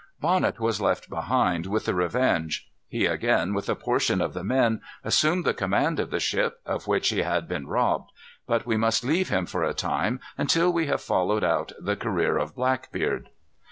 Bonnet 0.19 0.59
was 0.59 0.81
left 0.81 1.11
behind, 1.11 1.67
with 1.67 1.85
the 1.85 1.93
Revenge. 1.93 2.67
He 2.87 3.05
again, 3.05 3.53
with 3.53 3.69
a 3.69 3.75
portion 3.75 4.19
of 4.19 4.33
the 4.33 4.43
men, 4.43 4.81
assumed 5.03 5.45
the 5.45 5.53
command 5.53 5.99
of 5.99 6.09
the 6.09 6.19
ship, 6.19 6.59
of 6.65 6.87
which 6.87 7.09
he 7.09 7.21
had 7.21 7.47
been 7.47 7.67
robbed. 7.67 8.09
But 8.47 8.65
we 8.65 8.77
must 8.77 9.05
leave 9.05 9.29
him 9.29 9.45
for 9.45 9.61
a 9.63 9.75
time 9.75 10.19
until 10.39 10.73
we 10.73 10.87
have 10.87 11.01
followed 11.01 11.43
out 11.43 11.73
the 11.79 11.95
career 11.95 12.39
of 12.39 12.55
Blackbeard. 12.55 13.29